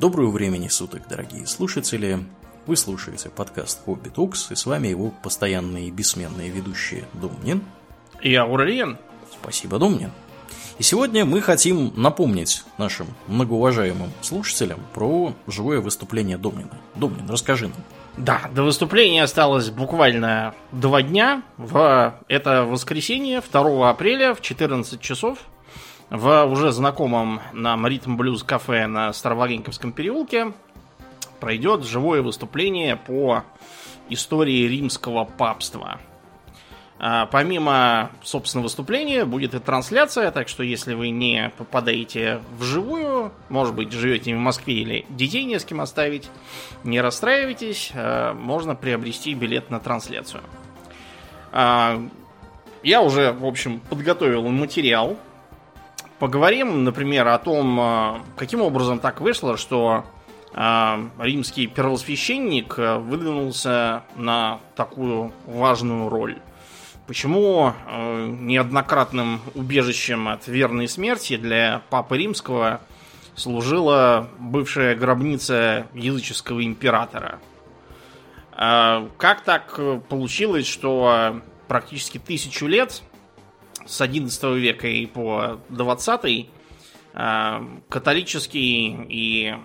Доброго 0.00 0.30
времени 0.30 0.66
суток, 0.66 1.02
дорогие 1.08 1.46
слушатели. 1.46 2.18
Вы 2.66 2.76
слушаете 2.76 3.28
подкаст 3.28 3.84
Хобби 3.84 4.08
Токс, 4.08 4.50
и 4.50 4.56
с 4.56 4.66
вами 4.66 4.88
его 4.88 5.12
постоянные 5.22 5.86
и 5.86 5.90
бессменные 5.92 6.50
ведущие 6.50 7.04
Домнин. 7.12 7.62
И 8.20 8.34
Аурелиен. 8.34 8.98
Спасибо, 9.40 9.78
Домнин. 9.78 10.10
И 10.78 10.82
сегодня 10.82 11.24
мы 11.24 11.40
хотим 11.40 11.92
напомнить 11.94 12.64
нашим 12.76 13.06
многоуважаемым 13.28 14.10
слушателям 14.20 14.80
про 14.92 15.32
живое 15.46 15.80
выступление 15.80 16.38
Домнина. 16.38 16.76
Домнин, 16.96 17.30
расскажи 17.30 17.68
нам. 17.68 17.76
Да, 18.16 18.50
до 18.52 18.64
выступления 18.64 19.22
осталось 19.22 19.70
буквально 19.70 20.54
два 20.72 21.02
дня. 21.02 21.44
В 21.56 22.18
это 22.26 22.64
воскресенье, 22.64 23.40
2 23.40 23.90
апреля 23.90 24.34
в 24.34 24.40
14 24.40 25.00
часов 25.00 25.38
в 26.10 26.44
уже 26.46 26.72
знакомом 26.72 27.40
нам 27.52 27.86
ритм 27.86 28.16
блюз 28.16 28.42
кафе 28.42 28.86
на 28.86 29.12
Старовареньковском 29.12 29.92
переулке 29.92 30.52
пройдет 31.40 31.84
живое 31.84 32.22
выступление 32.22 32.96
по 32.96 33.42
истории 34.08 34.66
римского 34.66 35.24
папства. 35.24 35.98
А, 36.98 37.26
помимо, 37.26 38.10
собственно, 38.22 38.62
выступления 38.62 39.24
будет 39.24 39.54
и 39.54 39.58
трансляция, 39.58 40.30
так 40.30 40.48
что 40.48 40.62
если 40.62 40.94
вы 40.94 41.10
не 41.10 41.52
попадаете 41.58 42.40
вживую, 42.58 43.32
может 43.48 43.74
быть, 43.74 43.92
живете 43.92 44.34
в 44.34 44.38
Москве 44.38 44.74
или 44.74 45.06
детей 45.08 45.44
не 45.44 45.58
с 45.58 45.64
кем 45.64 45.80
оставить, 45.80 46.30
не 46.84 47.00
расстраивайтесь, 47.00 47.90
а, 47.94 48.32
можно 48.32 48.74
приобрести 48.74 49.34
билет 49.34 49.70
на 49.70 49.80
трансляцию. 49.80 50.42
А, 51.52 52.00
я 52.82 53.02
уже, 53.02 53.32
в 53.32 53.44
общем, 53.44 53.80
подготовил 53.80 54.46
материал 54.48 55.18
Поговорим, 56.18 56.84
например, 56.84 57.26
о 57.28 57.38
том, 57.38 57.80
э, 57.80 58.20
каким 58.36 58.60
образом 58.62 59.00
так 59.00 59.20
вышло, 59.20 59.56
что 59.56 60.04
э, 60.54 61.08
римский 61.18 61.66
первосвященник 61.66 62.78
э, 62.78 62.98
выдвинулся 62.98 64.04
на 64.14 64.60
такую 64.76 65.32
важную 65.46 66.08
роль. 66.08 66.38
Почему 67.06 67.74
неоднократным 67.86 69.42
убежищем 69.54 70.26
от 70.26 70.46
верной 70.48 70.88
смерти 70.88 71.36
для 71.36 71.82
Папы 71.90 72.16
Римского 72.16 72.80
служила 73.34 74.30
бывшая 74.38 74.94
гробница 74.94 75.86
языческого 75.92 76.64
императора? 76.64 77.40
Как 78.52 79.42
так 79.44 79.78
получилось, 80.08 80.66
что 80.66 81.42
практически 81.68 82.16
тысячу 82.16 82.68
лет 82.68 83.02
с 83.86 84.00
11 84.00 84.42
века 84.56 84.88
и 84.88 85.06
по 85.06 85.60
20 85.68 86.48
э, 87.14 87.60
католические 87.88 89.06
и 89.08 89.48
э, 89.48 89.56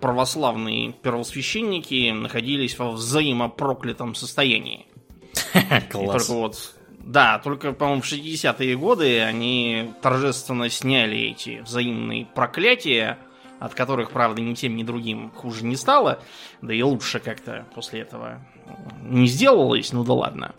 православные 0.00 0.92
первосвященники 0.92 2.10
находились 2.10 2.78
во 2.78 2.92
взаимопроклятом 2.92 4.14
состоянии. 4.14 4.86
Класс. 5.90 6.26
Только 6.26 6.32
вот, 6.32 6.74
да, 6.98 7.38
только, 7.38 7.72
по-моему, 7.72 8.02
в 8.02 8.12
60-е 8.12 8.76
годы 8.76 9.20
они 9.20 9.92
торжественно 10.02 10.68
сняли 10.70 11.18
эти 11.18 11.60
взаимные 11.60 12.26
проклятия, 12.26 13.18
от 13.58 13.74
которых, 13.74 14.10
правда, 14.10 14.40
ни 14.40 14.54
тем, 14.54 14.76
ни 14.76 14.82
другим 14.82 15.30
хуже 15.30 15.64
не 15.64 15.76
стало, 15.76 16.20
да 16.62 16.74
и 16.74 16.82
лучше 16.82 17.20
как-то 17.20 17.66
после 17.74 18.00
этого 18.00 18.40
не 19.02 19.26
сделалось, 19.26 19.92
ну 19.92 20.04
да 20.04 20.14
ладно 20.14 20.54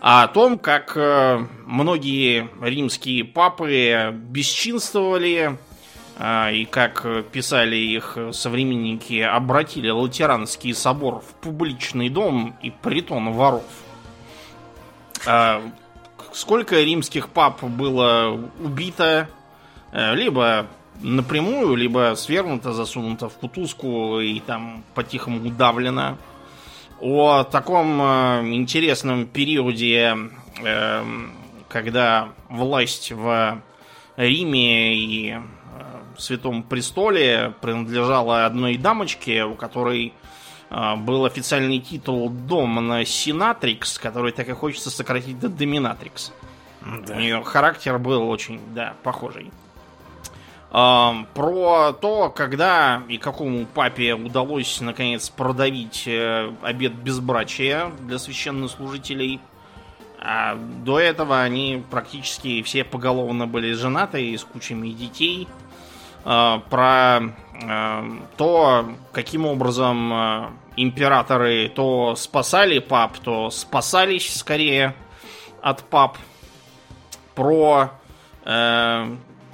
а 0.00 0.24
о 0.24 0.28
том, 0.28 0.58
как 0.58 0.96
э, 0.96 1.46
многие 1.64 2.48
римские 2.60 3.24
папы 3.24 4.12
бесчинствовали 4.12 5.58
э, 6.18 6.54
и 6.54 6.64
как 6.64 7.06
писали 7.30 7.76
их 7.76 8.18
современники, 8.32 9.20
обратили 9.20 9.90
Латеранский 9.90 10.74
собор 10.74 11.20
в 11.20 11.34
публичный 11.40 12.08
дом 12.08 12.56
и 12.62 12.70
притон 12.70 13.32
воров. 13.32 13.64
А 15.26 15.62
сколько 16.32 16.80
римских 16.80 17.28
пап 17.28 17.62
было 17.62 18.40
убито, 18.60 19.28
э, 19.92 20.14
либо 20.14 20.66
напрямую, 21.00 21.74
либо 21.74 22.14
свергнуто, 22.16 22.72
засунуто 22.72 23.28
в 23.28 23.34
кутузку 23.34 24.20
и 24.20 24.40
там 24.40 24.84
по-тихому 24.94 25.46
удавлено 25.46 26.18
о 27.02 27.42
таком 27.42 28.00
э, 28.00 28.54
интересном 28.54 29.26
периоде, 29.26 30.16
э, 30.62 31.04
когда 31.68 32.28
власть 32.48 33.10
в 33.10 33.60
Риме 34.16 34.94
и 34.94 35.32
э, 35.32 35.40
Святом 36.16 36.62
Престоле 36.62 37.54
принадлежала 37.60 38.46
одной 38.46 38.76
дамочке, 38.76 39.44
у 39.44 39.54
которой 39.54 40.14
был 40.70 41.26
официальный 41.26 41.80
титул 41.80 42.30
Домна 42.30 43.04
Синатрикс, 43.04 43.98
который 43.98 44.32
так 44.32 44.48
и 44.48 44.52
хочется 44.52 44.88
сократить 44.88 45.38
до 45.38 45.50
Доминатрикс. 45.50 46.32
Да. 47.06 47.14
У 47.14 47.20
нее 47.20 47.42
характер 47.44 47.98
был 47.98 48.26
очень, 48.26 48.58
да, 48.74 48.94
похожий 49.02 49.50
про 50.72 51.92
то, 51.92 52.32
когда 52.34 53.02
и 53.06 53.18
какому 53.18 53.66
папе 53.66 54.14
удалось 54.14 54.80
наконец 54.80 55.28
продавить 55.28 56.04
э, 56.06 56.50
обед 56.62 56.94
безбрачия 56.94 57.92
для 58.00 58.18
священнослужителей. 58.18 59.38
А 60.18 60.54
до 60.54 60.98
этого 60.98 61.42
они 61.42 61.84
практически 61.90 62.62
все 62.62 62.84
поголовно 62.84 63.46
были 63.46 63.74
женаты 63.74 64.34
с 64.34 64.44
кучами 64.44 64.88
детей. 64.88 65.46
А, 66.24 66.60
про 66.70 67.20
э, 67.20 68.10
то, 68.38 68.94
каким 69.12 69.44
образом 69.44 70.10
э, 70.10 70.50
императоры 70.76 71.68
то 71.68 72.14
спасали 72.16 72.78
пап, 72.78 73.18
то 73.18 73.50
спасались 73.50 74.34
скорее 74.34 74.94
от 75.60 75.82
пап. 75.82 76.16
Про 77.34 77.90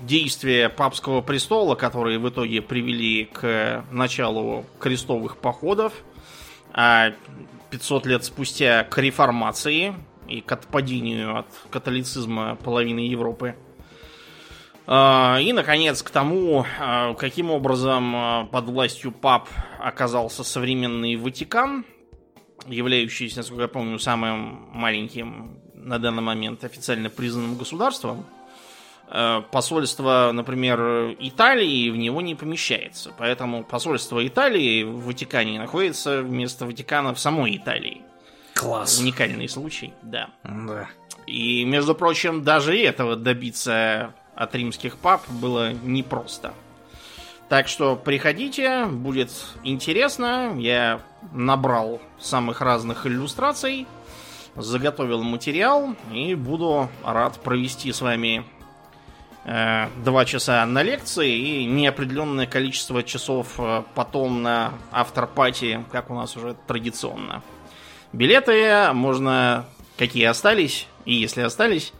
действия 0.01 0.69
папского 0.69 1.21
престола, 1.21 1.75
которые 1.75 2.19
в 2.19 2.29
итоге 2.29 2.63
привели 2.63 3.25
к 3.27 3.85
началу 3.91 4.65
крестовых 4.79 5.39
походов, 5.39 5.93
а 6.73 7.13
500 7.71 8.07
лет 8.07 8.25
спустя 8.25 8.85
к 8.85 8.99
реформации 8.99 9.95
и 10.27 10.41
к 10.41 10.53
отпадению 10.53 11.39
от 11.39 11.47
католицизма 11.71 12.57
половины 12.57 13.01
Европы. 13.01 13.57
А, 14.87 15.39
и, 15.41 15.53
наконец, 15.53 16.03
к 16.03 16.11
тому, 16.11 16.65
а, 16.81 17.15
каким 17.15 17.51
образом 17.51 18.15
а, 18.17 18.45
под 18.45 18.67
властью 18.67 19.13
пап 19.13 19.49
оказался 19.79 20.45
современный 20.45 21.17
Ватикан, 21.17 21.85
являющийся, 22.67 23.39
насколько 23.39 23.63
я 23.63 23.69
помню, 23.69 23.99
самым 23.99 24.71
маленьким 24.73 25.61
на 25.75 25.99
данный 25.99 26.23
момент 26.23 26.65
официально 26.65 27.11
признанным 27.11 27.57
государством– 27.57 28.25
посольство, 29.51 30.31
например, 30.33 31.17
Италии 31.19 31.91
в 31.91 31.97
него 31.97 32.21
не 32.21 32.35
помещается. 32.35 33.13
Поэтому 33.17 33.65
посольство 33.65 34.27
Италии 34.27 34.83
в 34.83 35.07
Ватикане 35.07 35.59
находится 35.59 36.23
вместо 36.23 36.67
Ватикана 36.67 37.15
в 37.15 37.19
самой 37.19 37.57
Италии. 37.57 38.03
Класс. 38.55 39.01
Уникальный 39.01 39.49
случай, 39.49 39.93
да. 40.03 40.31
Да. 40.45 40.89
И, 41.27 41.65
между 41.65 41.95
прочим, 41.95 42.43
даже 42.43 42.77
этого 42.77 43.17
добиться 43.17 44.15
от 44.35 44.55
римских 44.55 44.97
пап 44.99 45.23
было 45.29 45.73
непросто. 45.73 46.53
Так 47.49 47.69
что 47.69 47.97
приходите, 47.97 48.85
будет 48.87 49.31
интересно. 49.63 50.55
Я 50.59 51.01
набрал 51.33 52.01
самых 52.19 52.61
разных 52.61 53.07
иллюстраций, 53.07 53.87
заготовил 54.55 55.23
материал 55.23 55.95
и 56.13 56.35
буду 56.35 56.91
рад 57.03 57.39
провести 57.41 57.91
с 57.93 58.03
вами 58.03 58.45
Э, 58.45 58.58
два 60.05 60.25
часа 60.25 60.67
на 60.67 60.83
лекции 60.83 61.35
и 61.35 61.65
неопределенное 61.65 62.47
количество 62.47 63.03
часов 63.03 63.55
э, 63.59 63.83
потом 63.95 64.43
на 64.43 64.75
автор-пати, 64.93 65.85
как 65.91 66.11
у 66.11 66.15
нас 66.15 66.37
уже 66.37 66.55
традиционно. 66.67 67.43
Билеты 68.13 68.93
можно, 68.93 69.67
какие 69.97 70.25
остались, 70.25 70.87
и 71.05 71.15
если 71.15 71.43
остались, 71.43 71.93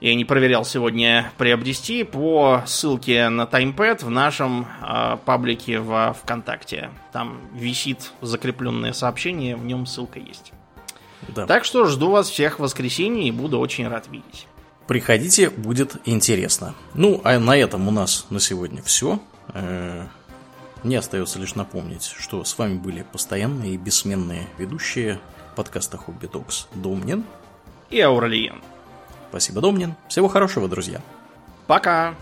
я 0.00 0.14
не 0.14 0.24
проверял 0.24 0.64
сегодня, 0.64 1.32
приобрести 1.38 2.04
по 2.04 2.62
ссылке 2.66 3.28
на 3.28 3.46
таймпэд 3.46 4.02
в 4.02 4.10
нашем 4.10 4.66
э, 4.80 5.16
паблике 5.24 5.80
в 5.80 6.16
ВКонтакте. 6.22 6.90
Там 7.12 7.40
висит 7.52 8.12
закрепленное 8.20 8.92
сообщение, 8.92 9.56
в 9.56 9.64
нем 9.64 9.86
ссылка 9.86 10.20
есть. 10.20 10.52
Да. 11.28 11.46
Так 11.46 11.64
что 11.64 11.86
жду 11.86 12.10
вас 12.10 12.30
всех 12.30 12.58
в 12.58 12.62
воскресенье 12.62 13.26
и 13.26 13.32
буду 13.32 13.58
очень 13.58 13.88
рад 13.88 14.08
видеть. 14.08 14.46
Приходите, 14.88 15.50
будет 15.50 15.96
интересно. 16.06 16.74
Ну, 16.94 17.20
а 17.22 17.38
на 17.38 17.54
этом 17.54 17.86
у 17.88 17.90
нас 17.90 18.24
на 18.30 18.40
сегодня 18.40 18.82
все. 18.82 19.20
Э, 19.52 20.06
мне 20.82 20.98
остается 20.98 21.38
лишь 21.38 21.54
напомнить, 21.54 22.04
что 22.18 22.42
с 22.42 22.56
вами 22.56 22.78
были 22.78 23.02
постоянные 23.02 23.74
и 23.74 23.76
бессменные 23.76 24.48
ведущие 24.56 25.20
подкаста 25.56 25.98
Хобби 25.98 26.26
Докс 26.26 26.68
Домнин 26.72 27.24
и 27.90 28.00
Ауралиен. 28.00 28.62
Спасибо, 29.28 29.60
Домнин. 29.60 29.94
Всего 30.08 30.26
хорошего, 30.26 30.68
друзья. 30.68 31.02
Пока. 31.66 32.14